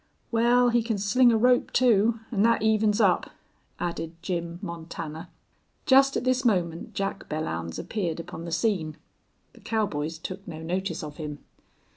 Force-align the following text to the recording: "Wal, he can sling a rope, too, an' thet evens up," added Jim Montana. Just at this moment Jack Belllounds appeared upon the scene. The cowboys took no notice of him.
"Wal, 0.31 0.69
he 0.69 0.81
can 0.81 0.97
sling 0.97 1.31
a 1.31 1.37
rope, 1.37 1.71
too, 1.71 2.21
an' 2.31 2.41
thet 2.41 2.63
evens 2.63 2.99
up," 2.99 3.29
added 3.79 4.15
Jim 4.23 4.57
Montana. 4.59 5.29
Just 5.85 6.17
at 6.17 6.23
this 6.23 6.43
moment 6.43 6.95
Jack 6.95 7.29
Belllounds 7.29 7.77
appeared 7.77 8.19
upon 8.19 8.43
the 8.45 8.51
scene. 8.51 8.97
The 9.53 9.59
cowboys 9.61 10.17
took 10.17 10.47
no 10.47 10.63
notice 10.63 11.03
of 11.03 11.17
him. 11.17 11.43